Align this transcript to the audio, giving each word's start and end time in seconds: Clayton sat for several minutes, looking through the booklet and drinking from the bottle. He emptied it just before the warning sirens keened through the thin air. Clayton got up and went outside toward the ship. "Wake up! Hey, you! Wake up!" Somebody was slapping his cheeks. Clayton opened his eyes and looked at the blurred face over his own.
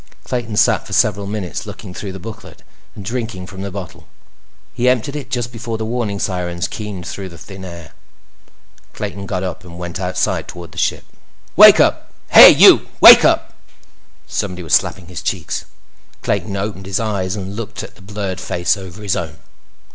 Clayton 0.23 0.55
sat 0.57 0.87
for 0.87 0.93
several 0.93 1.27
minutes, 1.27 1.67
looking 1.67 1.93
through 1.93 2.11
the 2.11 2.17
booklet 2.19 2.63
and 2.95 3.05
drinking 3.05 3.45
from 3.45 3.61
the 3.61 3.69
bottle. 3.69 4.07
He 4.73 4.89
emptied 4.89 5.15
it 5.15 5.29
just 5.29 5.51
before 5.51 5.77
the 5.77 5.85
warning 5.85 6.17
sirens 6.17 6.67
keened 6.67 7.05
through 7.07 7.29
the 7.29 7.37
thin 7.37 7.63
air. 7.63 7.91
Clayton 8.95 9.27
got 9.27 9.43
up 9.43 9.63
and 9.63 9.77
went 9.77 9.99
outside 9.99 10.47
toward 10.47 10.71
the 10.71 10.79
ship. 10.79 11.05
"Wake 11.55 11.79
up! 11.79 12.11
Hey, 12.29 12.49
you! 12.49 12.87
Wake 12.99 13.23
up!" 13.23 13.53
Somebody 14.25 14.63
was 14.63 14.73
slapping 14.73 15.05
his 15.05 15.21
cheeks. 15.21 15.65
Clayton 16.23 16.55
opened 16.57 16.87
his 16.87 16.99
eyes 16.99 17.35
and 17.35 17.55
looked 17.55 17.83
at 17.83 17.93
the 17.93 18.01
blurred 18.01 18.41
face 18.41 18.75
over 18.75 19.03
his 19.03 19.15
own. 19.15 19.37